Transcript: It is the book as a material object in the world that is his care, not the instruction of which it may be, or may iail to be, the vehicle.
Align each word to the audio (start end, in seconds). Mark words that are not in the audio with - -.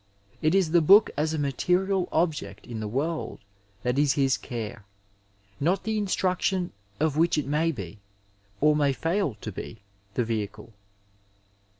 It 0.41 0.55
is 0.55 0.71
the 0.71 0.81
book 0.81 1.11
as 1.15 1.31
a 1.31 1.37
material 1.37 2.09
object 2.11 2.65
in 2.65 2.79
the 2.79 2.87
world 2.87 3.37
that 3.83 3.99
is 3.99 4.13
his 4.13 4.35
care, 4.35 4.83
not 5.59 5.83
the 5.83 5.99
instruction 5.99 6.71
of 6.99 7.17
which 7.17 7.37
it 7.37 7.45
may 7.45 7.71
be, 7.71 7.99
or 8.61 8.75
may 8.75 8.95
iail 8.95 9.35
to 9.41 9.51
be, 9.51 9.83
the 10.15 10.25
vehicle. 10.25 10.73